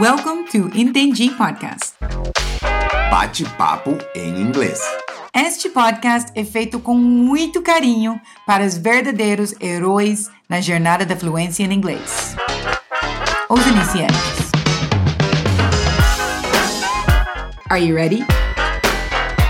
Welcome 0.00 0.44
to 0.52 0.70
Entendi 0.78 1.28
Podcast. 1.30 1.94
Bate-papo 3.10 3.98
em 4.14 4.40
inglês. 4.40 4.80
Este 5.34 5.68
podcast 5.70 6.30
é 6.36 6.44
feito 6.44 6.78
com 6.78 6.94
muito 6.94 7.60
carinho 7.62 8.20
para 8.46 8.64
os 8.64 8.78
verdadeiros 8.78 9.52
heróis 9.60 10.30
na 10.48 10.60
jornada 10.60 11.04
da 11.04 11.16
fluência 11.16 11.64
em 11.64 11.72
inglês. 11.72 12.36
Os 13.50 13.66
iniciantes. 13.66 14.52
Are 17.68 17.84
you 17.84 17.96
ready? 17.96 18.24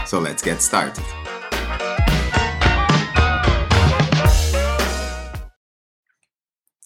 So 0.07 0.19
let's 0.19 0.43
get 0.43 0.63
started. 0.63 1.05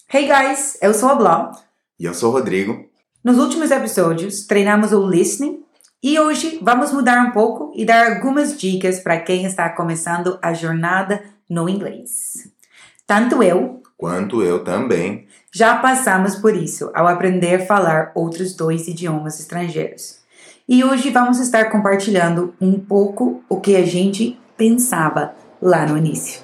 Hey 0.09 0.27
guys, 0.27 0.77
eu 0.83 0.93
sou 0.93 1.11
a 1.11 1.15
Blá. 1.15 1.53
E 1.97 2.05
eu 2.05 2.13
sou 2.13 2.31
o 2.31 2.33
Rodrigo. 2.33 2.92
Nos 3.25 3.39
últimos 3.39 3.71
episódios, 3.71 4.47
treinamos 4.47 4.93
o 4.93 5.09
listening 5.09 5.63
e 6.03 6.19
hoje 6.19 6.59
vamos 6.61 6.93
mudar 6.93 7.25
um 7.25 7.31
pouco 7.31 7.73
e 7.73 7.85
dar 7.85 8.15
algumas 8.15 8.59
dicas 8.59 8.99
para 8.99 9.21
quem 9.21 9.45
está 9.45 9.69
começando 9.69 10.41
a 10.43 10.53
jornada 10.53 11.23
no 11.49 11.69
inglês. 11.69 12.49
Tanto 13.07 13.41
eu 13.41 13.81
Quanto 13.97 14.43
eu 14.43 14.65
também. 14.65 15.29
já 15.55 15.77
passamos 15.77 16.35
por 16.35 16.57
isso 16.57 16.91
ao 16.93 17.07
aprender 17.07 17.63
a 17.63 17.65
falar 17.65 18.11
outros 18.17 18.57
dois 18.57 18.89
idiomas 18.89 19.39
estrangeiros. 19.39 20.19
E 20.69 20.83
hoje 20.83 21.11
vamos 21.11 21.39
estar 21.39 21.71
compartilhando 21.71 22.53
um 22.61 22.77
pouco 22.77 23.45
o 23.49 23.61
que 23.61 23.77
a 23.77 23.87
gente 23.87 24.37
pensava 24.57 25.33
lá 25.61 25.87
no 25.87 25.97
início. 25.97 26.43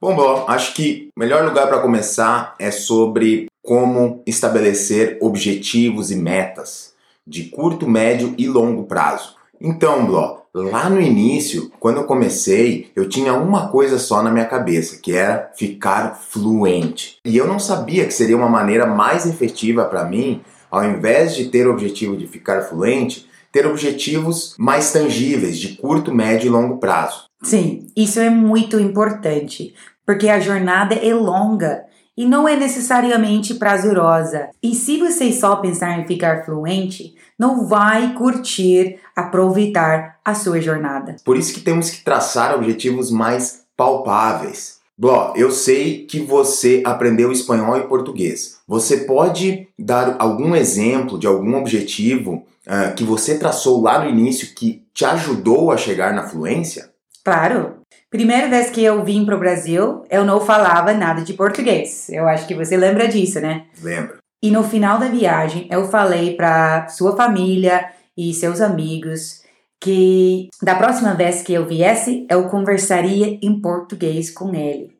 Bom, 0.00 0.16
bom, 0.16 0.44
acho 0.48 0.74
que 0.74 1.08
o 1.16 1.20
melhor 1.20 1.44
lugar 1.44 1.68
para 1.68 1.78
começar 1.78 2.56
é 2.58 2.72
sobre 2.72 3.46
como 3.66 4.22
estabelecer 4.24 5.18
objetivos 5.20 6.12
e 6.12 6.16
metas 6.16 6.94
de 7.26 7.44
curto, 7.46 7.88
médio 7.88 8.32
e 8.38 8.46
longo 8.46 8.84
prazo. 8.84 9.34
Então, 9.60 10.06
Bló, 10.06 10.42
lá 10.54 10.88
no 10.88 11.00
início, 11.00 11.72
quando 11.80 11.96
eu 11.96 12.04
comecei, 12.04 12.90
eu 12.94 13.08
tinha 13.08 13.34
uma 13.34 13.68
coisa 13.68 13.98
só 13.98 14.22
na 14.22 14.30
minha 14.30 14.44
cabeça, 14.44 15.00
que 15.02 15.12
era 15.12 15.50
ficar 15.56 16.14
fluente. 16.14 17.18
E 17.24 17.36
eu 17.36 17.48
não 17.48 17.58
sabia 17.58 18.06
que 18.06 18.14
seria 18.14 18.36
uma 18.36 18.48
maneira 18.48 18.86
mais 18.86 19.26
efetiva 19.26 19.84
para 19.84 20.04
mim, 20.04 20.40
ao 20.70 20.84
invés 20.84 21.34
de 21.34 21.46
ter 21.46 21.66
o 21.66 21.72
objetivo 21.72 22.16
de 22.16 22.28
ficar 22.28 22.62
fluente, 22.62 23.28
ter 23.50 23.66
objetivos 23.66 24.54
mais 24.56 24.92
tangíveis, 24.92 25.58
de 25.58 25.76
curto, 25.76 26.14
médio 26.14 26.46
e 26.46 26.50
longo 26.50 26.76
prazo. 26.76 27.24
Sim, 27.42 27.88
isso 27.96 28.20
é 28.20 28.30
muito 28.30 28.78
importante, 28.78 29.74
porque 30.04 30.28
a 30.28 30.38
jornada 30.38 30.94
é 30.94 31.12
longa 31.12 31.85
e 32.16 32.24
não 32.24 32.48
é 32.48 32.56
necessariamente 32.56 33.54
prazerosa. 33.54 34.48
E 34.62 34.74
se 34.74 34.98
você 34.98 35.32
só 35.32 35.56
pensar 35.56 35.98
em 36.00 36.06
ficar 36.06 36.44
fluente, 36.44 37.14
não 37.38 37.66
vai 37.66 38.14
curtir, 38.14 38.98
aproveitar 39.14 40.18
a 40.24 40.34
sua 40.34 40.60
jornada. 40.60 41.16
Por 41.24 41.36
isso 41.36 41.52
que 41.52 41.60
temos 41.60 41.90
que 41.90 42.02
traçar 42.02 42.54
objetivos 42.54 43.10
mais 43.10 43.64
palpáveis. 43.76 44.76
Bló, 44.98 45.34
eu 45.36 45.50
sei 45.50 46.06
que 46.06 46.20
você 46.20 46.82
aprendeu 46.86 47.30
espanhol 47.30 47.76
e 47.76 47.86
português. 47.86 48.60
Você 48.66 48.98
pode 48.98 49.68
dar 49.78 50.16
algum 50.18 50.56
exemplo 50.56 51.18
de 51.18 51.26
algum 51.26 51.54
objetivo 51.56 52.46
ah, 52.66 52.92
que 52.92 53.04
você 53.04 53.38
traçou 53.38 53.82
lá 53.82 54.02
no 54.02 54.08
início 54.08 54.54
que 54.54 54.82
te 54.94 55.04
ajudou 55.04 55.70
a 55.70 55.76
chegar 55.76 56.14
na 56.14 56.26
fluência? 56.26 56.90
Claro. 57.26 57.80
Primeira 58.08 58.48
vez 58.48 58.70
que 58.70 58.84
eu 58.84 59.04
vim 59.04 59.24
para 59.24 59.34
o 59.34 59.40
Brasil, 59.40 60.04
eu 60.08 60.24
não 60.24 60.40
falava 60.40 60.94
nada 60.94 61.22
de 61.22 61.34
português. 61.34 62.08
Eu 62.08 62.28
acho 62.28 62.46
que 62.46 62.54
você 62.54 62.76
lembra 62.76 63.08
disso, 63.08 63.40
né? 63.40 63.64
Lembra? 63.82 64.18
E 64.40 64.48
no 64.48 64.62
final 64.62 64.96
da 65.00 65.08
viagem, 65.08 65.66
eu 65.68 65.88
falei 65.88 66.36
para 66.36 66.86
sua 66.86 67.16
família 67.16 67.90
e 68.16 68.32
seus 68.32 68.60
amigos 68.60 69.42
que 69.80 70.48
da 70.62 70.76
próxima 70.76 71.14
vez 71.14 71.42
que 71.42 71.52
eu 71.52 71.66
viesse, 71.66 72.24
eu 72.30 72.44
conversaria 72.44 73.40
em 73.42 73.60
português 73.60 74.30
com 74.30 74.54
ele. 74.54 74.92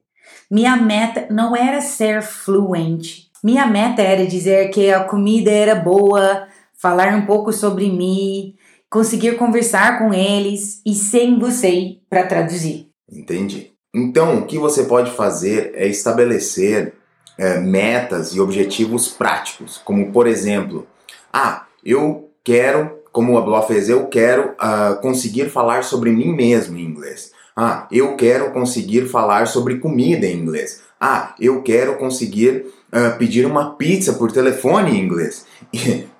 Minha 0.51 0.77
meta 0.77 1.28
não 1.31 1.55
era 1.55 1.81
ser 1.81 2.22
fluente. 2.22 3.31
Minha 3.41 3.69
meta 3.69 4.03
era 4.03 4.27
dizer 4.27 4.71
que 4.71 4.91
a 4.91 5.05
comida 5.05 5.53
era 5.53 5.77
boa, 5.77 6.49
falar 6.77 7.15
um 7.15 7.25
pouco 7.25 7.53
sobre 7.53 7.89
mim, 7.89 8.56
conseguir 8.91 9.37
conversar 9.37 9.99
com 9.99 10.13
eles 10.13 10.81
e 10.85 10.95
sem 10.95 11.39
você 11.39 11.99
para 12.09 12.27
traduzir. 12.27 12.89
Entendi. 13.11 13.73
Então, 13.95 14.39
o 14.39 14.47
que 14.47 14.59
você 14.59 14.85
pode 14.85 15.11
fazer 15.11 15.73
é 15.75 15.87
estabelecer 15.87 16.95
eh, 17.39 17.59
metas 17.61 18.35
e 18.35 18.41
objetivos 18.41 19.09
práticos, 19.09 19.79
como 19.79 20.13
por 20.13 20.27
exemplo, 20.27 20.87
ah, 21.33 21.67
eu 21.85 22.31
quero, 22.45 22.99
como 23.13 23.37
a 23.39 23.41
Bló 23.41 23.63
fez, 23.63 23.89
eu 23.89 24.07
quero 24.07 24.55
ah, 24.59 24.99
conseguir 25.01 25.51
falar 25.51 25.85
sobre 25.85 26.11
mim 26.11 26.35
mesmo 26.35 26.77
em 26.77 26.85
inglês. 26.85 27.33
Ah, 27.57 27.89
eu 27.91 28.17
quero 28.17 28.53
conseguir 28.53 29.07
falar 29.07 29.47
sobre 29.47 29.79
comida 29.79 30.27
em 30.27 30.37
inglês. 30.37 30.83
Ah, 31.01 31.35
eu 31.41 31.63
quero 31.63 31.97
conseguir 31.97 32.67
ah, 32.93 33.11
pedir 33.11 33.47
uma 33.47 33.75
pizza 33.75 34.13
por 34.15 34.31
telefone 34.31 34.93
em 34.93 35.05
inglês. 35.05 35.47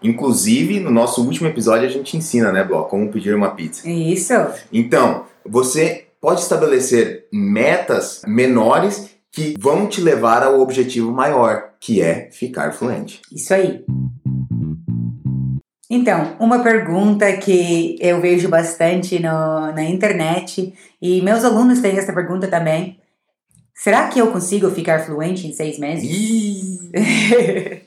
Inclusive, 0.03 0.81
no 0.81 0.91
nosso 0.91 1.22
último 1.25 1.49
episódio 1.49 1.87
a 1.87 1.91
gente 1.91 2.16
ensina, 2.16 2.53
né, 2.53 2.65
Bló, 2.65 2.82
como 2.84 3.10
pedir 3.10 3.34
uma 3.34 3.50
pizza. 3.50 3.88
Isso. 3.88 4.32
Então, 4.72 5.25
você 5.44 6.06
pode 6.21 6.41
estabelecer 6.41 7.26
metas 7.32 8.22
menores 8.26 9.10
que 9.31 9.55
vão 9.59 9.87
te 9.87 10.00
levar 10.00 10.43
ao 10.43 10.60
objetivo 10.60 11.12
maior, 11.12 11.71
que 11.78 12.00
é 12.00 12.31
ficar 12.32 12.72
fluente. 12.72 13.21
Isso 13.31 13.53
aí. 13.53 13.84
Então, 15.88 16.37
uma 16.41 16.65
pergunta 16.65 17.32
que 17.37 17.97
eu 18.00 18.21
vejo 18.21 18.49
bastante 18.49 19.21
no, 19.21 19.72
na 19.72 19.84
internet 19.84 20.75
e 21.00 21.22
meus 21.22 21.44
alunos 21.44 21.81
têm 21.81 21.97
essa 21.97 22.12
pergunta 22.12 22.49
também. 22.49 22.99
Será 23.76 24.09
que 24.09 24.19
eu 24.19 24.32
consigo 24.32 24.70
ficar 24.70 25.00
fluente 25.04 25.47
em 25.47 25.53
seis 25.53 25.78
meses? 25.78 26.81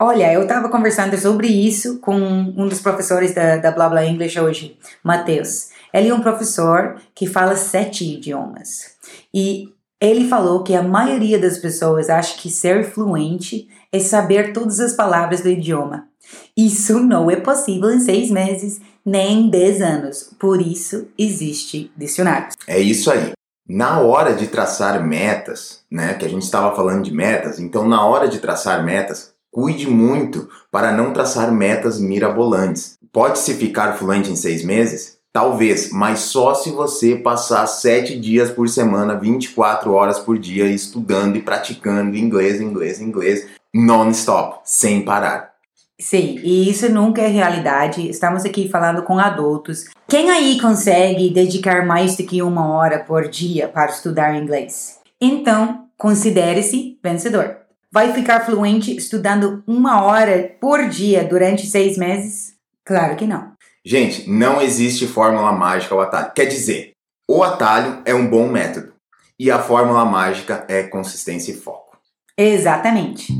Olha, 0.00 0.32
eu 0.32 0.42
estava 0.42 0.68
conversando 0.68 1.18
sobre 1.18 1.48
isso 1.48 1.98
com 1.98 2.14
um 2.14 2.68
dos 2.68 2.80
professores 2.80 3.34
da, 3.34 3.56
da 3.56 3.72
Blá 3.72 3.88
Blá 3.88 4.06
English 4.06 4.38
hoje, 4.38 4.78
Matheus. 5.02 5.70
Ele 5.92 6.08
é 6.08 6.14
um 6.14 6.20
professor 6.20 7.00
que 7.14 7.26
fala 7.26 7.56
sete 7.56 8.04
idiomas. 8.04 8.94
E 9.32 9.68
ele 10.00 10.28
falou 10.28 10.62
que 10.62 10.74
a 10.74 10.82
maioria 10.82 11.38
das 11.38 11.58
pessoas 11.58 12.08
acha 12.08 12.36
que 12.36 12.50
ser 12.50 12.84
fluente 12.84 13.68
é 13.92 13.98
saber 13.98 14.52
todas 14.52 14.78
as 14.78 14.92
palavras 14.92 15.40
do 15.40 15.48
idioma. 15.48 16.08
Isso 16.56 17.00
não 17.00 17.30
é 17.30 17.36
possível 17.36 17.90
em 17.90 18.00
seis 18.00 18.30
meses, 18.30 18.80
nem 19.04 19.46
em 19.46 19.50
dez 19.50 19.80
anos. 19.80 20.30
Por 20.38 20.60
isso, 20.60 21.08
existe 21.18 21.90
dicionário. 21.96 22.48
É 22.66 22.78
isso 22.78 23.10
aí. 23.10 23.32
Na 23.66 24.00
hora 24.00 24.34
de 24.34 24.48
traçar 24.48 25.02
metas, 25.02 25.80
né, 25.90 26.12
que 26.14 26.26
a 26.26 26.28
gente 26.28 26.42
estava 26.42 26.76
falando 26.76 27.02
de 27.02 27.14
metas, 27.14 27.58
então 27.58 27.88
na 27.88 28.04
hora 28.04 28.28
de 28.28 28.38
traçar 28.38 28.84
metas, 28.84 29.32
cuide 29.50 29.88
muito 29.88 30.48
para 30.70 30.92
não 30.92 31.14
traçar 31.14 31.50
metas 31.50 31.98
mirabolantes. 31.98 32.98
Pode-se 33.10 33.54
ficar 33.54 33.94
fluente 33.94 34.30
em 34.30 34.36
seis 34.36 34.62
meses? 34.62 35.16
Talvez, 35.32 35.90
mas 35.90 36.20
só 36.20 36.54
se 36.54 36.70
você 36.70 37.16
passar 37.16 37.66
sete 37.66 38.18
dias 38.20 38.50
por 38.50 38.68
semana, 38.68 39.18
24 39.18 39.92
horas 39.92 40.18
por 40.18 40.38
dia, 40.38 40.66
estudando 40.66 41.36
e 41.36 41.42
praticando 41.42 42.16
inglês, 42.16 42.60
inglês, 42.60 43.00
inglês, 43.00 43.46
non-stop, 43.72 44.60
sem 44.64 45.02
parar. 45.02 45.53
Sim, 46.00 46.40
e 46.42 46.68
isso 46.68 46.88
nunca 46.88 47.22
é 47.22 47.28
realidade. 47.28 48.08
Estamos 48.08 48.44
aqui 48.44 48.68
falando 48.68 49.02
com 49.02 49.18
adultos. 49.18 49.84
Quem 50.08 50.30
aí 50.30 50.60
consegue 50.60 51.30
dedicar 51.30 51.86
mais 51.86 52.16
do 52.16 52.24
que 52.24 52.42
uma 52.42 52.68
hora 52.74 52.98
por 52.98 53.28
dia 53.28 53.68
para 53.68 53.92
estudar 53.92 54.36
inglês? 54.36 54.98
Então, 55.20 55.86
considere-se 55.96 56.98
vencedor. 57.02 57.58
Vai 57.92 58.12
ficar 58.12 58.44
fluente 58.44 58.96
estudando 58.96 59.62
uma 59.66 60.02
hora 60.02 60.56
por 60.60 60.88
dia 60.88 61.24
durante 61.24 61.64
seis 61.66 61.96
meses? 61.96 62.54
Claro 62.84 63.14
que 63.14 63.26
não. 63.26 63.52
Gente, 63.84 64.28
não 64.28 64.60
existe 64.60 65.06
fórmula 65.06 65.52
mágica 65.52 65.94
ao 65.94 66.00
atalho. 66.00 66.32
Quer 66.34 66.46
dizer, 66.46 66.90
o 67.28 67.42
atalho 67.44 68.02
é 68.04 68.12
um 68.12 68.28
bom 68.28 68.48
método 68.48 68.92
e 69.38 69.50
a 69.50 69.58
fórmula 69.58 70.04
mágica 70.04 70.64
é 70.68 70.82
consistência 70.82 71.52
e 71.52 71.56
foco. 71.56 71.96
Exatamente. 72.36 73.32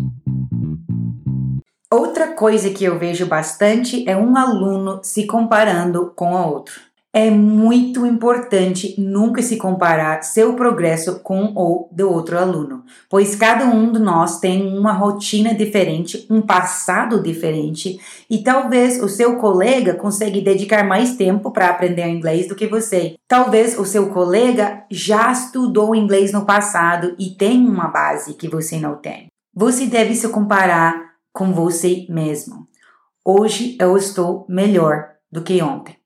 Outra 1.97 2.33
coisa 2.33 2.71
que 2.71 2.83
eu 2.83 2.99
vejo 2.99 3.25
bastante 3.25 4.05
é 4.09 4.17
um 4.17 4.37
aluno 4.37 4.99
se 5.05 5.29
comparando 5.29 6.13
com 6.17 6.35
o 6.35 6.49
outro. 6.49 6.81
É 7.13 7.31
muito 7.31 8.05
importante 8.05 8.97
nunca 8.99 9.41
se 9.41 9.57
comparar 9.57 10.25
seu 10.25 10.55
progresso 10.55 11.21
com 11.21 11.53
o 11.55 11.89
do 11.93 12.11
outro 12.11 12.37
aluno, 12.37 12.83
pois 13.09 13.37
cada 13.37 13.67
um 13.67 13.93
de 13.93 14.01
nós 14.01 14.41
tem 14.41 14.77
uma 14.77 14.93
rotina 14.93 15.55
diferente, 15.55 16.27
um 16.29 16.43
passado 16.43 17.23
diferente, 17.23 18.01
e 18.29 18.39
talvez 18.39 19.01
o 19.01 19.09
seu 19.09 19.37
colega 19.37 19.95
consiga 19.95 20.41
dedicar 20.41 20.83
mais 20.83 21.15
tempo 21.15 21.53
para 21.53 21.69
aprender 21.69 22.09
inglês 22.09 22.49
do 22.49 22.57
que 22.57 22.67
você. 22.67 23.15
Talvez 23.29 23.79
o 23.79 23.85
seu 23.85 24.09
colega 24.09 24.83
já 24.91 25.31
estudou 25.31 25.95
inglês 25.95 26.33
no 26.33 26.45
passado 26.45 27.15
e 27.21 27.31
tem 27.31 27.65
uma 27.65 27.87
base 27.87 28.35
que 28.35 28.49
você 28.49 28.81
não 28.81 28.97
tem. 28.97 29.29
Você 29.55 29.87
deve 29.87 30.17
se 30.17 30.29
comparar 30.31 31.14
com 31.35 31.53
você 31.53 32.07
mesmo. 32.09 32.69
Hoje 33.25 33.77
eu 33.81 33.97
estou 33.97 34.47
melhor 34.49 35.11
do 35.31 35.43
que 35.43 35.61
ontem. 35.61 35.97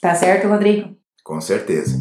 Tá 0.00 0.14
certo, 0.14 0.46
Rodrigo? 0.46 0.96
Com 1.24 1.40
certeza. 1.40 1.98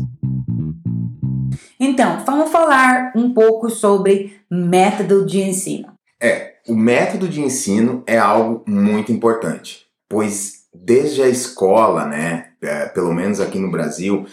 Então, 1.80 2.24
vamos 2.24 2.52
falar 2.52 3.12
um 3.16 3.34
pouco 3.34 3.70
sobre 3.70 4.40
método 4.50 5.26
de 5.26 5.42
ensino. 5.42 5.94
É, 6.22 6.54
o 6.68 6.76
método 6.76 7.28
de 7.28 7.42
ensino 7.42 8.04
é 8.06 8.20
algo 8.20 8.64
muito 8.68 9.12
importante, 9.12 9.88
pois 10.08 10.66
desde 10.74 11.24
a 11.24 11.28
escola, 11.28 12.06
né, 12.06 12.52
é, 12.62 12.86
pelo 12.88 13.14
menos 13.14 13.40
aqui 13.40 13.58
no 13.58 13.72
Brasil, 13.72 14.26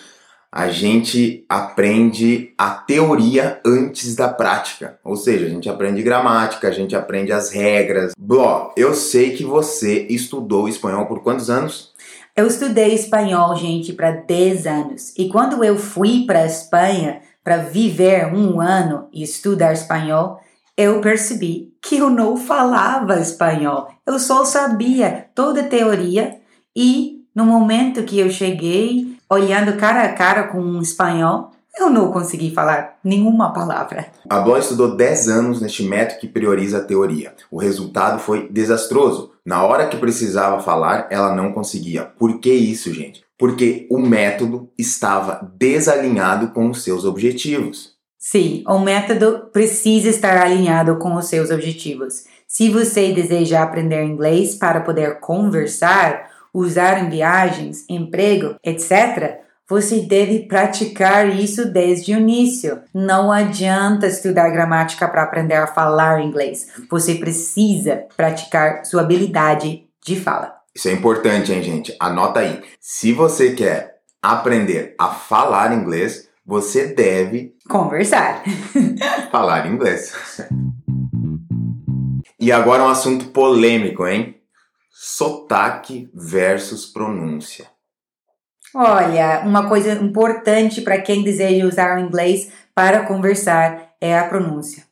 a 0.52 0.68
gente 0.68 1.46
aprende 1.48 2.52
a 2.58 2.68
teoria 2.70 3.58
antes 3.64 4.14
da 4.14 4.28
prática. 4.28 4.98
Ou 5.02 5.16
seja, 5.16 5.46
a 5.46 5.48
gente 5.48 5.70
aprende 5.70 6.02
gramática, 6.02 6.68
a 6.68 6.70
gente 6.70 6.94
aprende 6.94 7.32
as 7.32 7.50
regras. 7.50 8.12
Bló, 8.18 8.70
eu 8.76 8.92
sei 8.92 9.34
que 9.34 9.44
você 9.44 10.06
estudou 10.10 10.68
espanhol 10.68 11.06
por 11.06 11.22
quantos 11.22 11.48
anos? 11.48 11.94
Eu 12.36 12.46
estudei 12.46 12.94
espanhol, 12.94 13.56
gente, 13.56 13.94
para 13.94 14.10
10 14.10 14.66
anos. 14.66 15.14
E 15.16 15.28
quando 15.30 15.64
eu 15.64 15.78
fui 15.78 16.26
para 16.26 16.40
a 16.40 16.46
Espanha 16.46 17.20
para 17.42 17.56
viver 17.56 18.26
um 18.34 18.60
ano 18.60 19.08
e 19.10 19.22
estudar 19.22 19.72
espanhol, 19.72 20.38
eu 20.76 21.00
percebi 21.00 21.72
que 21.82 21.96
eu 21.96 22.10
não 22.10 22.36
falava 22.36 23.18
espanhol. 23.18 23.88
Eu 24.06 24.18
só 24.18 24.44
sabia 24.44 25.28
toda 25.34 25.62
a 25.62 25.66
teoria 25.66 26.40
e 26.76 27.22
no 27.34 27.46
momento 27.46 28.02
que 28.02 28.18
eu 28.18 28.30
cheguei, 28.30 29.16
olhando 29.32 29.78
cara 29.78 30.02
a 30.02 30.12
cara 30.12 30.44
com 30.44 30.58
um 30.60 30.82
espanhol, 30.82 31.50
eu 31.74 31.88
não 31.88 32.12
consegui 32.12 32.54
falar 32.54 32.98
nenhuma 33.02 33.52
palavra. 33.52 34.06
A 34.28 34.40
Bló 34.40 34.58
estudou 34.58 34.94
10 34.94 35.28
anos 35.28 35.60
neste 35.60 35.82
método 35.82 36.20
que 36.20 36.28
prioriza 36.28 36.78
a 36.78 36.84
teoria. 36.84 37.34
O 37.50 37.58
resultado 37.58 38.18
foi 38.18 38.48
desastroso. 38.50 39.32
Na 39.44 39.64
hora 39.64 39.88
que 39.88 39.96
precisava 39.96 40.60
falar, 40.60 41.08
ela 41.10 41.34
não 41.34 41.50
conseguia. 41.50 42.04
Por 42.04 42.40
que 42.40 42.52
isso, 42.52 42.92
gente? 42.92 43.24
Porque 43.38 43.86
o 43.90 43.98
método 43.98 44.68
estava 44.78 45.50
desalinhado 45.56 46.48
com 46.48 46.68
os 46.68 46.84
seus 46.84 47.04
objetivos. 47.06 47.92
Sim, 48.18 48.62
o 48.68 48.78
método 48.78 49.48
precisa 49.52 50.08
estar 50.08 50.36
alinhado 50.36 50.96
com 50.96 51.14
os 51.16 51.26
seus 51.26 51.50
objetivos. 51.50 52.24
Se 52.46 52.68
você 52.68 53.12
deseja 53.12 53.62
aprender 53.62 54.04
inglês 54.04 54.54
para 54.54 54.82
poder 54.82 55.18
conversar, 55.20 56.30
usar 56.52 57.04
em 57.04 57.10
viagens, 57.10 57.84
emprego, 57.88 58.56
etc., 58.64 59.40
você 59.68 60.00
deve 60.00 60.40
praticar 60.40 61.34
isso 61.38 61.64
desde 61.72 62.14
o 62.14 62.18
início. 62.18 62.82
Não 62.92 63.32
adianta 63.32 64.06
estudar 64.06 64.50
gramática 64.50 65.08
para 65.08 65.22
aprender 65.22 65.54
a 65.54 65.66
falar 65.66 66.20
inglês. 66.20 66.68
Você 66.90 67.14
precisa 67.14 68.04
praticar 68.14 68.84
sua 68.84 69.00
habilidade 69.00 69.86
de 70.04 70.20
fala. 70.20 70.54
Isso 70.74 70.88
é 70.88 70.92
importante, 70.92 71.52
hein, 71.52 71.62
gente? 71.62 71.96
Anota 71.98 72.40
aí. 72.40 72.60
Se 72.80 73.12
você 73.12 73.52
quer 73.52 73.96
aprender 74.20 74.94
a 74.98 75.08
falar 75.08 75.72
inglês, 75.72 76.28
você 76.44 76.88
deve 76.88 77.54
conversar. 77.66 78.42
falar 79.32 79.66
inglês. 79.66 80.12
E 82.38 82.50
agora 82.50 82.82
um 82.82 82.88
assunto 82.88 83.26
polêmico, 83.26 84.06
hein? 84.06 84.41
Sotaque 85.04 86.08
versus 86.14 86.86
pronúncia. 86.86 87.66
Olha, 88.72 89.42
uma 89.44 89.68
coisa 89.68 89.94
importante 89.94 90.80
para 90.80 91.00
quem 91.00 91.24
deseja 91.24 91.66
usar 91.66 91.96
o 91.96 92.00
inglês 92.00 92.52
para 92.72 93.04
conversar 93.04 93.94
é 94.00 94.16
a 94.16 94.28
pronúncia. 94.28 94.84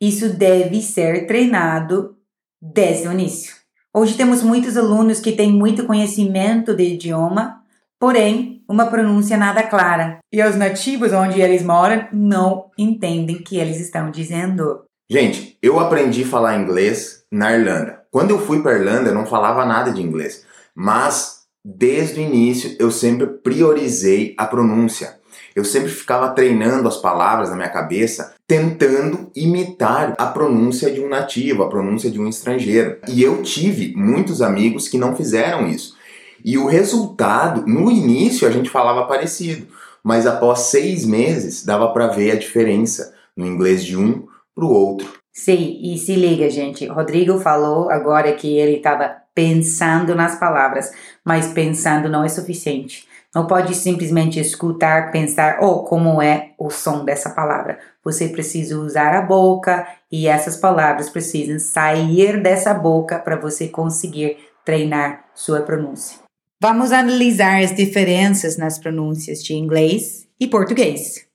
Isso 0.00 0.30
deve 0.30 0.80
ser 0.80 1.26
treinado 1.26 2.16
desde 2.62 3.06
o 3.06 3.12
início. 3.12 3.54
Hoje 3.92 4.16
temos 4.16 4.42
muitos 4.42 4.74
alunos 4.74 5.20
que 5.20 5.32
têm 5.32 5.52
muito 5.52 5.84
conhecimento 5.84 6.74
de 6.74 6.94
idioma, 6.94 7.62
porém 8.00 8.64
uma 8.66 8.86
pronúncia 8.86 9.36
nada 9.36 9.62
clara. 9.62 10.20
E 10.32 10.42
os 10.42 10.56
nativos 10.56 11.12
onde 11.12 11.42
eles 11.42 11.62
moram 11.62 12.08
não 12.10 12.70
entendem 12.78 13.36
o 13.36 13.44
que 13.44 13.58
eles 13.58 13.78
estão 13.78 14.10
dizendo. 14.10 14.84
Gente, 15.10 15.58
eu 15.60 15.78
aprendi 15.78 16.22
a 16.22 16.26
falar 16.26 16.58
inglês 16.58 17.26
na 17.30 17.52
Irlanda. 17.52 18.01
Quando 18.12 18.28
eu 18.28 18.38
fui 18.38 18.60
para 18.60 18.76
Irlanda, 18.76 19.08
eu 19.08 19.14
não 19.14 19.24
falava 19.24 19.64
nada 19.64 19.90
de 19.90 20.02
inglês, 20.02 20.44
mas 20.74 21.44
desde 21.64 22.20
o 22.20 22.22
início 22.22 22.76
eu 22.78 22.90
sempre 22.90 23.26
priorizei 23.26 24.34
a 24.36 24.44
pronúncia. 24.44 25.18
Eu 25.56 25.64
sempre 25.64 25.88
ficava 25.88 26.28
treinando 26.28 26.86
as 26.86 26.98
palavras 26.98 27.48
na 27.48 27.56
minha 27.56 27.70
cabeça, 27.70 28.34
tentando 28.46 29.30
imitar 29.34 30.14
a 30.18 30.26
pronúncia 30.26 30.90
de 30.90 31.00
um 31.00 31.08
nativo, 31.08 31.62
a 31.62 31.70
pronúncia 31.70 32.10
de 32.10 32.20
um 32.20 32.28
estrangeiro. 32.28 32.98
E 33.08 33.22
eu 33.22 33.42
tive 33.42 33.94
muitos 33.96 34.42
amigos 34.42 34.88
que 34.88 34.98
não 34.98 35.16
fizeram 35.16 35.66
isso. 35.66 35.96
E 36.44 36.58
o 36.58 36.66
resultado, 36.66 37.66
no 37.66 37.90
início 37.90 38.46
a 38.46 38.50
gente 38.50 38.68
falava 38.68 39.06
parecido, 39.06 39.68
mas 40.04 40.26
após 40.26 40.60
seis 40.60 41.06
meses 41.06 41.64
dava 41.64 41.90
para 41.94 42.08
ver 42.08 42.32
a 42.32 42.38
diferença 42.38 43.14
no 43.34 43.46
inglês 43.46 43.82
de 43.82 43.96
um 43.96 44.26
para 44.54 44.66
o 44.66 44.70
outro. 44.70 45.21
Sim, 45.32 45.78
e 45.82 45.96
se 45.96 46.14
liga, 46.14 46.50
gente. 46.50 46.86
Rodrigo 46.86 47.38
falou 47.38 47.90
agora 47.90 48.32
que 48.34 48.58
ele 48.58 48.76
estava 48.76 49.16
pensando 49.34 50.14
nas 50.14 50.38
palavras, 50.38 50.92
mas 51.24 51.48
pensando 51.48 52.08
não 52.08 52.22
é 52.22 52.28
suficiente. 52.28 53.08
Não 53.34 53.46
pode 53.46 53.74
simplesmente 53.74 54.38
escutar, 54.38 55.10
pensar, 55.10 55.58
oh, 55.62 55.84
como 55.84 56.20
é 56.20 56.52
o 56.58 56.68
som 56.68 57.02
dessa 57.02 57.30
palavra. 57.30 57.78
Você 58.04 58.28
precisa 58.28 58.78
usar 58.78 59.14
a 59.14 59.22
boca 59.22 59.88
e 60.10 60.28
essas 60.28 60.58
palavras 60.58 61.08
precisam 61.08 61.58
sair 61.58 62.42
dessa 62.42 62.74
boca 62.74 63.18
para 63.18 63.36
você 63.36 63.68
conseguir 63.68 64.36
treinar 64.66 65.24
sua 65.34 65.62
pronúncia. 65.62 66.18
Vamos 66.60 66.92
analisar 66.92 67.62
as 67.62 67.74
diferenças 67.74 68.58
nas 68.58 68.78
pronúncias 68.78 69.42
de 69.42 69.54
inglês 69.54 70.28
e 70.38 70.46
português. 70.46 71.26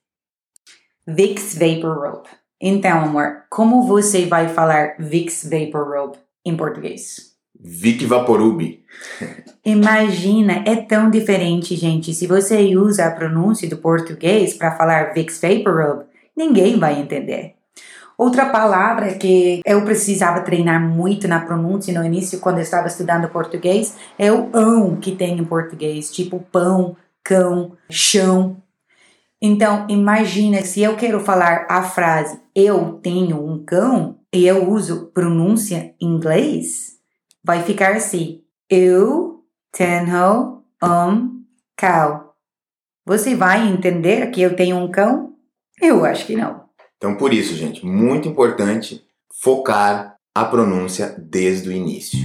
Vicks 1.04 1.54
Vapor 1.54 1.98
Rope. 1.98 2.37
Então, 2.60 3.04
amor, 3.04 3.44
como 3.48 3.86
você 3.86 4.26
vai 4.26 4.48
falar 4.48 4.96
Vicks 4.98 5.48
Vapor 5.48 5.88
Rub 5.88 6.16
em 6.44 6.56
português? 6.56 7.28
Vic 7.60 8.04
Vaporub. 8.06 8.80
Imagina, 9.64 10.64
é 10.66 10.76
tão 10.76 11.10
diferente, 11.10 11.76
gente. 11.76 12.14
Se 12.14 12.26
você 12.26 12.76
usa 12.76 13.06
a 13.06 13.10
pronúncia 13.10 13.68
do 13.68 13.76
português 13.76 14.54
para 14.54 14.76
falar 14.76 15.12
Vicks 15.12 15.40
Vapor 15.40 15.74
Rub, 15.74 16.04
ninguém 16.36 16.78
vai 16.78 17.00
entender. 17.00 17.54
Outra 18.16 18.46
palavra 18.46 19.14
que 19.14 19.60
eu 19.64 19.84
precisava 19.84 20.40
treinar 20.40 20.80
muito 20.80 21.28
na 21.28 21.38
pronúncia 21.38 21.96
no 21.96 22.04
início, 22.04 22.40
quando 22.40 22.56
eu 22.56 22.62
estava 22.62 22.88
estudando 22.88 23.28
português, 23.28 23.96
é 24.18 24.32
o 24.32 24.50
ão 24.52 24.96
que 24.96 25.12
tem 25.12 25.38
em 25.38 25.44
português, 25.44 26.10
tipo 26.10 26.44
pão, 26.50 26.96
cão, 27.22 27.76
chão. 27.88 28.56
Então, 29.40 29.86
imagina 29.88 30.62
se 30.62 30.82
eu 30.82 30.96
quero 30.96 31.20
falar 31.20 31.66
a 31.70 31.82
frase 31.82 32.40
eu 32.54 32.94
tenho 32.94 33.44
um 33.44 33.64
cão 33.64 34.18
e 34.34 34.46
eu 34.46 34.68
uso 34.68 35.12
pronúncia 35.12 35.94
em 36.00 36.06
inglês, 36.06 36.98
vai 37.44 37.62
ficar 37.62 37.94
assim: 37.94 38.42
eu 38.68 39.44
tenho 39.72 40.64
um 40.82 41.44
cão. 41.76 42.28
Você 43.06 43.34
vai 43.34 43.66
entender 43.68 44.30
que 44.30 44.42
eu 44.42 44.56
tenho 44.56 44.76
um 44.76 44.90
cão? 44.90 45.34
Eu 45.80 46.04
acho 46.04 46.26
que 46.26 46.36
não. 46.36 46.64
Então, 46.96 47.16
por 47.16 47.32
isso, 47.32 47.54
gente, 47.54 47.86
muito 47.86 48.28
importante 48.28 49.04
focar 49.40 50.16
a 50.34 50.44
pronúncia 50.44 51.14
desde 51.16 51.68
o 51.68 51.72
início. 51.72 52.18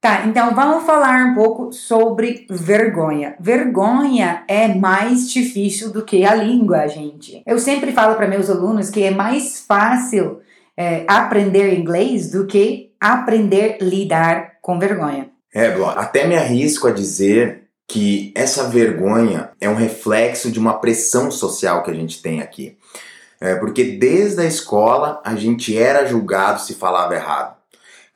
Tá, 0.00 0.26
então 0.26 0.54
vamos 0.54 0.84
falar 0.84 1.26
um 1.26 1.34
pouco 1.34 1.72
sobre 1.72 2.46
vergonha. 2.48 3.34
Vergonha 3.40 4.44
é 4.46 4.68
mais 4.68 5.28
difícil 5.28 5.90
do 5.90 6.04
que 6.04 6.24
a 6.24 6.36
língua, 6.36 6.86
gente. 6.86 7.42
Eu 7.44 7.58
sempre 7.58 7.90
falo 7.90 8.14
para 8.14 8.28
meus 8.28 8.48
alunos 8.48 8.90
que 8.90 9.02
é 9.02 9.10
mais 9.10 9.58
fácil 9.66 10.38
é, 10.76 11.04
aprender 11.08 11.76
inglês 11.76 12.30
do 12.30 12.46
que 12.46 12.92
aprender 13.00 13.78
lidar 13.80 14.52
com 14.62 14.78
vergonha. 14.78 15.30
É, 15.52 15.72
Bló, 15.72 15.88
até 15.88 16.28
me 16.28 16.36
arrisco 16.36 16.86
a 16.86 16.92
dizer 16.92 17.64
que 17.88 18.32
essa 18.36 18.68
vergonha 18.68 19.50
é 19.60 19.68
um 19.68 19.74
reflexo 19.74 20.52
de 20.52 20.60
uma 20.60 20.74
pressão 20.74 21.28
social 21.28 21.82
que 21.82 21.90
a 21.90 21.94
gente 21.94 22.22
tem 22.22 22.40
aqui. 22.40 22.78
É, 23.40 23.56
porque 23.56 23.82
desde 23.82 24.42
a 24.42 24.44
escola 24.44 25.20
a 25.24 25.34
gente 25.34 25.76
era 25.76 26.06
julgado 26.06 26.60
se 26.60 26.74
falava 26.74 27.16
errado. 27.16 27.57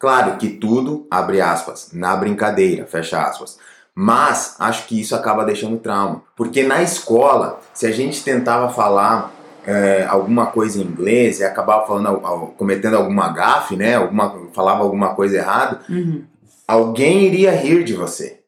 Claro 0.02 0.36
que 0.36 0.48
tudo, 0.48 1.06
abre 1.08 1.40
aspas, 1.40 1.90
na 1.92 2.16
brincadeira, 2.16 2.84
fecha 2.86 3.22
aspas. 3.22 3.56
Mas 3.94 4.56
acho 4.58 4.88
que 4.88 5.00
isso 5.00 5.14
acaba 5.14 5.44
deixando 5.44 5.78
trauma. 5.78 6.24
Porque 6.34 6.64
na 6.64 6.82
escola, 6.82 7.60
se 7.72 7.86
a 7.86 7.92
gente 7.92 8.24
tentava 8.24 8.68
falar 8.68 9.32
é, 9.64 10.04
alguma 10.08 10.46
coisa 10.46 10.80
em 10.80 10.82
inglês 10.82 11.38
e 11.38 11.44
acabava 11.44 11.86
falando, 11.86 12.18
cometendo 12.58 12.96
alguma 12.96 13.28
gafe, 13.28 13.76
né? 13.76 13.94
Alguma, 13.94 14.48
falava 14.52 14.82
alguma 14.82 15.14
coisa 15.14 15.36
errada, 15.36 15.82
uhum. 15.88 16.24
alguém 16.66 17.22
iria 17.22 17.52
rir 17.52 17.84
de 17.84 17.94
você. 17.94 18.40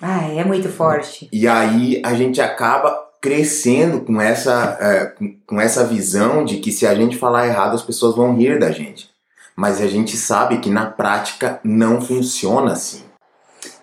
Ah, 0.00 0.26
é 0.28 0.42
muito 0.46 0.70
forte. 0.70 1.28
E 1.30 1.46
aí 1.46 2.00
a 2.02 2.14
gente 2.14 2.40
acaba 2.40 2.98
crescendo 3.20 4.00
com 4.00 4.18
essa, 4.18 4.78
é, 4.80 5.04
com, 5.04 5.36
com 5.46 5.60
essa 5.60 5.84
visão 5.84 6.42
de 6.42 6.56
que 6.56 6.72
se 6.72 6.86
a 6.86 6.94
gente 6.94 7.18
falar 7.18 7.48
errado, 7.48 7.74
as 7.74 7.82
pessoas 7.82 8.16
vão 8.16 8.34
rir 8.34 8.58
da 8.58 8.70
gente. 8.70 9.11
Mas 9.56 9.80
a 9.80 9.86
gente 9.86 10.16
sabe 10.16 10.58
que 10.58 10.70
na 10.70 10.86
prática 10.86 11.60
não 11.62 12.00
funciona 12.00 12.72
assim. 12.72 13.02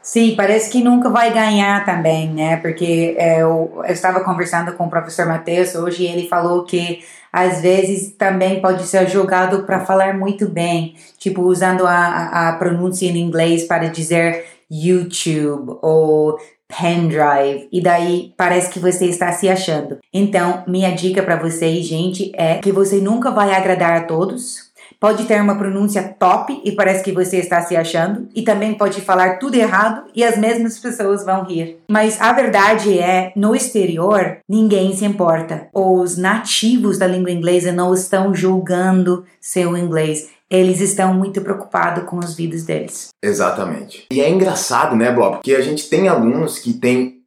Sim, 0.02 0.34
parece 0.36 0.72
que 0.72 0.84
nunca 0.84 1.10
vai 1.10 1.32
ganhar 1.32 1.86
também, 1.86 2.30
né? 2.30 2.58
Porque 2.58 3.16
é, 3.18 3.44
eu, 3.44 3.72
eu 3.86 3.94
estava 3.94 4.22
conversando 4.22 4.74
com 4.74 4.86
o 4.86 4.90
professor 4.90 5.28
Matheus 5.28 5.76
hoje 5.76 6.04
e 6.04 6.08
ele 6.08 6.28
falou 6.28 6.66
que 6.66 7.04
às 7.32 7.62
vezes 7.62 8.14
também 8.18 8.60
pode 8.60 8.88
ser 8.88 9.08
julgado 9.08 9.64
para 9.64 9.86
falar 9.86 10.18
muito 10.18 10.50
bem, 10.50 10.96
tipo 11.20 11.44
usando 11.44 11.86
a, 11.86 12.50
a 12.50 12.54
pronúncia 12.54 13.06
em 13.06 13.20
inglês 13.20 13.66
para 13.66 13.88
dizer 13.88 14.46
YouTube 14.70 15.78
ou 15.82 16.40
pendrive 16.68 17.68
e 17.72 17.82
daí 17.82 18.34
parece 18.38 18.70
que 18.70 18.80
você 18.80 19.06
está 19.06 19.32
se 19.32 19.50
achando. 19.50 19.98
Então, 20.14 20.64
minha 20.68 20.92
dica 20.92 21.24
para 21.24 21.36
vocês, 21.36 21.86
gente, 21.86 22.32
é 22.36 22.60
que 22.60 22.72
você 22.72 22.98
nunca 22.98 23.32
vai 23.32 23.54
agradar 23.54 23.98
a 23.98 24.04
todos, 24.06 24.69
Pode 25.00 25.24
ter 25.24 25.42
uma 25.42 25.58
pronúncia 25.58 26.16
top 26.20 26.62
e 26.64 26.74
parece 26.74 27.04
que 27.04 27.14
você 27.14 27.38
está 27.38 27.62
se 27.62 27.76
achando, 27.76 28.28
e 28.36 28.42
também 28.42 28.74
pode 28.74 29.00
falar 29.00 29.38
tudo 29.38 29.56
errado 29.56 30.04
e 30.14 30.26
as 30.26 30.38
mesmas 30.38 30.78
pessoas 30.78 31.24
vão 31.24 31.46
rir. 31.46 31.78
Mas 31.90 32.20
a 32.20 32.34
verdade 32.34 33.00
é, 33.00 33.32
no 33.34 33.56
exterior, 33.56 34.40
ninguém 34.48 34.94
se 34.94 35.06
importa. 35.06 35.70
Os 35.74 36.18
nativos 36.18 36.98
da 36.98 37.08
língua 37.08 37.32
inglesa 37.32 37.72
não 37.72 37.94
estão 37.94 38.36
julgando 38.36 39.24
seu 39.40 39.78
inglês. 39.78 40.30
Eles 40.50 40.82
estão 40.82 41.14
muito 41.14 41.40
preocupados 41.42 42.04
com 42.04 42.20
as 42.20 42.36
vidas 42.36 42.64
deles. 42.64 43.10
Exatamente. 43.24 44.06
E 44.12 44.20
é 44.20 44.30
engraçado, 44.30 44.96
né, 44.96 45.12
Bob? 45.12 45.36
Porque 45.36 45.56
a 45.56 45.62
gente 45.62 45.88
tem 45.88 46.10
alunos 46.10 46.60
que 46.60 46.74
têm 46.74 47.20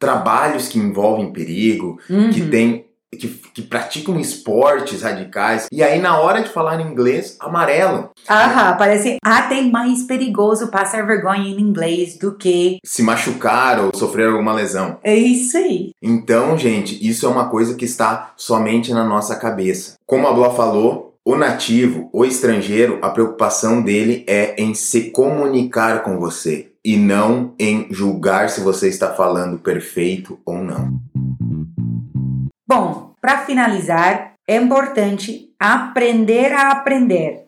trabalhos 0.00 0.66
que 0.66 0.78
envolvem 0.78 1.32
perigo, 1.32 2.00
uhum. 2.08 2.30
que 2.30 2.48
têm 2.48 2.86
que, 3.16 3.28
que, 3.28 3.62
praticam 3.62 4.18
esportes 4.20 5.02
radicais 5.02 5.66
e 5.72 5.82
aí 5.82 6.00
na 6.00 6.18
hora 6.18 6.42
de 6.42 6.48
falar 6.48 6.80
em 6.80 6.90
inglês 6.90 7.36
amarelam. 7.40 8.10
Aham, 8.28 8.76
parece 8.76 9.16
até 9.22 9.60
mais 9.62 10.04
perigoso 10.04 10.68
passar 10.68 11.06
vergonha 11.06 11.48
em 11.48 11.60
inglês 11.60 12.16
do 12.16 12.34
que 12.34 12.78
se 12.84 13.02
machucar 13.02 13.80
ou 13.80 13.94
sofrer 13.94 14.28
alguma 14.28 14.52
lesão. 14.52 14.98
É 15.02 15.14
isso 15.14 15.56
aí. 15.56 15.90
Então, 16.00 16.56
gente, 16.56 16.98
isso 17.06 17.26
é 17.26 17.28
uma 17.28 17.48
coisa 17.48 17.74
que 17.74 17.84
está 17.84 18.32
somente 18.36 18.92
na 18.92 19.04
nossa 19.04 19.36
cabeça. 19.36 19.94
Como 20.06 20.26
a 20.26 20.32
Blá 20.32 20.50
falou, 20.50 21.10
o 21.24 21.36
nativo, 21.36 22.08
o 22.12 22.24
estrangeiro, 22.24 22.98
a 23.02 23.10
preocupação 23.10 23.82
dele 23.82 24.24
é 24.26 24.54
em 24.60 24.74
se 24.74 25.10
comunicar 25.10 26.02
com 26.02 26.18
você 26.18 26.70
e 26.84 26.96
não 26.96 27.54
em 27.58 27.86
julgar 27.90 28.48
se 28.48 28.60
você 28.60 28.88
está 28.88 29.12
falando 29.12 29.58
perfeito 29.58 30.38
ou 30.44 30.58
não. 30.58 30.98
Bom, 32.72 33.14
para 33.20 33.38
finalizar, 33.38 34.34
é 34.46 34.54
importante 34.54 35.52
aprender 35.58 36.52
a 36.52 36.70
aprender 36.70 37.46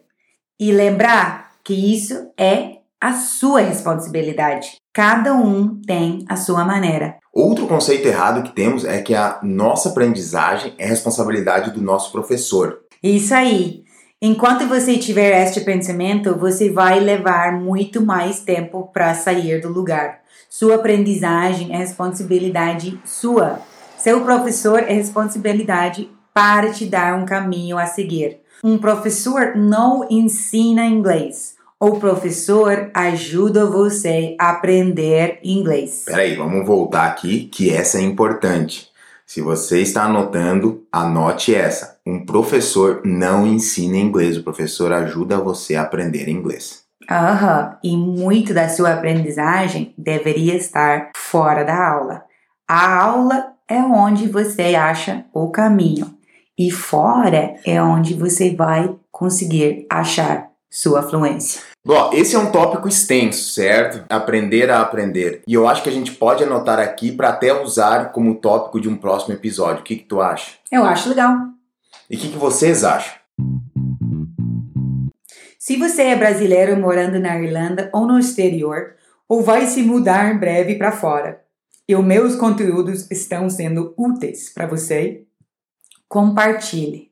e 0.58 0.72
lembrar 0.72 1.52
que 1.62 1.72
isso 1.72 2.32
é 2.36 2.78
a 3.00 3.12
sua 3.12 3.60
responsabilidade. 3.60 4.78
Cada 4.92 5.32
um 5.32 5.80
tem 5.86 6.24
a 6.28 6.34
sua 6.34 6.64
maneira. 6.64 7.18
Outro 7.32 7.68
conceito 7.68 8.08
errado 8.08 8.42
que 8.42 8.52
temos 8.52 8.84
é 8.84 9.00
que 9.00 9.14
a 9.14 9.38
nossa 9.44 9.90
aprendizagem 9.90 10.74
é 10.76 10.86
responsabilidade 10.86 11.70
do 11.70 11.80
nosso 11.80 12.10
professor. 12.10 12.80
Isso 13.00 13.32
aí. 13.32 13.84
Enquanto 14.20 14.66
você 14.66 14.98
tiver 14.98 15.40
este 15.40 15.60
pensamento, 15.60 16.36
você 16.36 16.68
vai 16.68 16.98
levar 16.98 17.52
muito 17.52 18.04
mais 18.04 18.40
tempo 18.40 18.90
para 18.92 19.14
sair 19.14 19.60
do 19.60 19.68
lugar. 19.68 20.18
Sua 20.50 20.74
aprendizagem 20.74 21.72
é 21.72 21.76
responsabilidade 21.76 23.00
sua. 23.04 23.60
Seu 24.02 24.20
professor 24.22 24.80
é 24.80 24.94
responsabilidade 24.94 26.10
para 26.34 26.72
te 26.72 26.86
dar 26.86 27.14
um 27.14 27.24
caminho 27.24 27.78
a 27.78 27.86
seguir. 27.86 28.40
Um 28.64 28.76
professor 28.76 29.54
não 29.54 30.04
ensina 30.10 30.84
inglês. 30.84 31.54
O 31.78 32.00
professor 32.00 32.90
ajuda 32.92 33.64
você 33.64 34.34
a 34.40 34.50
aprender 34.50 35.38
inglês. 35.44 36.02
Peraí, 36.04 36.34
vamos 36.34 36.66
voltar 36.66 37.06
aqui 37.06 37.44
que 37.44 37.72
essa 37.72 37.98
é 37.98 38.00
importante. 38.00 38.88
Se 39.24 39.40
você 39.40 39.80
está 39.80 40.06
anotando, 40.06 40.84
anote 40.90 41.54
essa. 41.54 42.00
Um 42.04 42.26
professor 42.26 43.02
não 43.04 43.46
ensina 43.46 43.96
inglês, 43.96 44.36
o 44.36 44.42
professor 44.42 44.92
ajuda 44.92 45.38
você 45.38 45.76
a 45.76 45.82
aprender 45.82 46.28
inglês. 46.28 46.82
Aham, 47.08 47.78
e 47.84 47.96
muito 47.96 48.52
da 48.52 48.68
sua 48.68 48.94
aprendizagem 48.94 49.94
deveria 49.96 50.56
estar 50.56 51.10
fora 51.14 51.62
da 51.62 51.88
aula. 51.88 52.24
A 52.68 52.96
aula 53.04 53.51
é 53.72 53.82
onde 53.82 54.28
você 54.28 54.74
acha 54.74 55.24
o 55.32 55.50
caminho 55.50 56.14
e 56.58 56.70
fora 56.70 57.56
é 57.64 57.82
onde 57.82 58.12
você 58.12 58.54
vai 58.54 58.94
conseguir 59.10 59.86
achar 59.88 60.50
sua 60.70 61.02
fluência. 61.02 61.62
Bom, 61.84 62.10
esse 62.12 62.36
é 62.36 62.38
um 62.38 62.50
tópico 62.50 62.86
extenso, 62.86 63.50
certo? 63.54 64.04
Aprender 64.10 64.70
a 64.70 64.82
aprender. 64.82 65.42
E 65.46 65.54
eu 65.54 65.66
acho 65.66 65.82
que 65.82 65.88
a 65.88 65.92
gente 65.92 66.12
pode 66.12 66.44
anotar 66.44 66.78
aqui 66.78 67.12
para 67.12 67.30
até 67.30 67.52
usar 67.52 68.12
como 68.12 68.34
tópico 68.34 68.78
de 68.78 68.90
um 68.90 68.96
próximo 68.96 69.34
episódio. 69.34 69.80
O 69.80 69.84
que, 69.84 69.96
que 69.96 70.04
tu 70.04 70.20
acha? 70.20 70.52
Eu 70.70 70.84
acho 70.84 71.08
legal. 71.08 71.34
E 72.10 72.16
o 72.16 72.18
que, 72.18 72.28
que 72.28 72.38
vocês 72.38 72.84
acham? 72.84 73.14
Se 75.58 75.76
você 75.78 76.02
é 76.02 76.16
brasileiro 76.16 76.76
morando 76.78 77.18
na 77.18 77.38
Irlanda 77.38 77.88
ou 77.92 78.06
no 78.06 78.18
exterior, 78.18 78.96
ou 79.28 79.42
vai 79.42 79.66
se 79.66 79.82
mudar 79.82 80.30
em 80.30 80.38
breve 80.38 80.74
para 80.74 80.92
fora, 80.92 81.41
e 81.92 81.94
os 81.94 82.02
meus 82.02 82.34
conteúdos 82.36 83.06
estão 83.10 83.50
sendo 83.50 83.92
úteis 83.98 84.48
para 84.48 84.66
você, 84.66 85.24
compartilhe. 86.08 87.10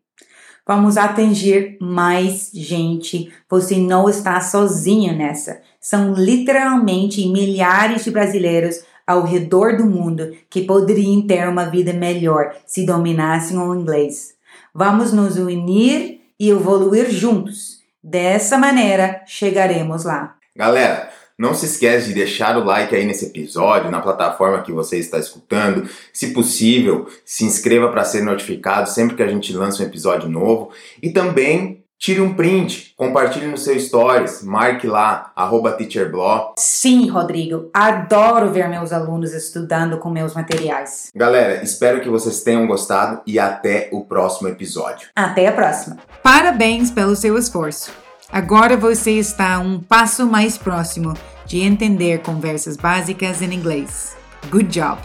Vamos 0.66 0.96
atingir 0.96 1.76
mais 1.80 2.50
gente. 2.54 3.30
Você 3.48 3.76
não 3.76 4.08
está 4.08 4.40
sozinho 4.40 5.14
nessa. 5.14 5.60
São 5.78 6.14
literalmente 6.14 7.28
milhares 7.28 8.04
de 8.04 8.10
brasileiros 8.10 8.82
ao 9.06 9.22
redor 9.22 9.76
do 9.76 9.84
mundo 9.84 10.34
que 10.48 10.62
poderiam 10.62 11.26
ter 11.26 11.46
uma 11.46 11.66
vida 11.66 11.92
melhor 11.92 12.54
se 12.64 12.86
dominassem 12.86 13.58
o 13.58 13.74
inglês. 13.74 14.34
Vamos 14.74 15.12
nos 15.12 15.36
unir 15.36 16.22
e 16.38 16.48
evoluir 16.48 17.10
juntos. 17.10 17.80
Dessa 18.02 18.56
maneira, 18.56 19.22
chegaremos 19.26 20.04
lá. 20.04 20.36
Galera, 20.56 21.10
não 21.40 21.54
se 21.54 21.64
esquece 21.64 22.08
de 22.08 22.14
deixar 22.14 22.58
o 22.58 22.64
like 22.64 22.94
aí 22.94 23.06
nesse 23.06 23.24
episódio, 23.24 23.90
na 23.90 24.02
plataforma 24.02 24.60
que 24.60 24.70
você 24.70 24.98
está 24.98 25.18
escutando. 25.18 25.88
Se 26.12 26.34
possível, 26.34 27.08
se 27.24 27.46
inscreva 27.46 27.88
para 27.88 28.04
ser 28.04 28.22
notificado 28.22 28.90
sempre 28.90 29.16
que 29.16 29.22
a 29.22 29.26
gente 29.26 29.50
lança 29.54 29.82
um 29.82 29.86
episódio 29.86 30.28
novo. 30.28 30.70
E 31.02 31.08
também 31.08 31.82
tire 31.98 32.20
um 32.20 32.34
print, 32.34 32.92
compartilhe 32.94 33.46
no 33.46 33.56
seu 33.56 33.78
stories, 33.80 34.42
marque 34.42 34.86
lá, 34.86 35.32
arroba 35.34 35.72
teacherblog. 35.72 36.52
Sim, 36.58 37.08
Rodrigo, 37.08 37.70
adoro 37.72 38.50
ver 38.50 38.68
meus 38.68 38.92
alunos 38.92 39.32
estudando 39.32 39.96
com 39.96 40.10
meus 40.10 40.34
materiais. 40.34 41.10
Galera, 41.14 41.62
espero 41.62 42.02
que 42.02 42.08
vocês 42.10 42.42
tenham 42.42 42.66
gostado 42.66 43.22
e 43.26 43.38
até 43.38 43.88
o 43.92 44.04
próximo 44.04 44.48
episódio. 44.48 45.08
Até 45.16 45.46
a 45.46 45.52
próxima. 45.52 45.96
Parabéns 46.22 46.90
pelo 46.90 47.16
seu 47.16 47.38
esforço. 47.38 47.90
Agora 48.32 48.76
você 48.76 49.12
está 49.12 49.58
um 49.58 49.80
passo 49.80 50.26
mais 50.26 50.56
próximo 50.56 51.14
de 51.46 51.60
entender 51.60 52.20
conversas 52.20 52.76
básicas 52.76 53.42
em 53.42 53.52
inglês. 53.52 54.16
Good 54.50 54.68
job! 54.68 55.00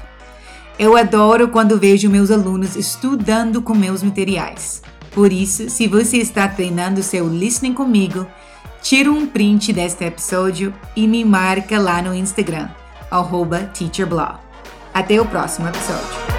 Eu 0.77 0.95
adoro 0.95 1.47
quando 1.47 1.79
vejo 1.79 2.09
meus 2.09 2.29
alunos 2.29 2.75
estudando 2.75 3.61
com 3.61 3.73
meus 3.73 4.03
materiais. 4.03 4.83
Por 5.11 5.31
isso, 5.31 5.69
se 5.69 5.87
você 5.87 6.17
está 6.17 6.47
treinando 6.47 7.01
seu 7.01 7.27
listening 7.27 7.73
comigo, 7.73 8.27
tira 8.81 9.09
um 9.09 9.25
print 9.25 9.71
deste 9.73 10.03
episódio 10.03 10.73
e 10.95 11.07
me 11.07 11.23
marca 11.23 11.79
lá 11.79 12.01
no 12.01 12.13
Instagram, 12.13 12.69
teacherblog. 13.73 14.37
Até 14.93 15.19
o 15.19 15.25
próximo 15.25 15.67
episódio. 15.67 16.34